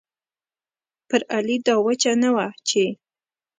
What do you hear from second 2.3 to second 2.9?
وه چې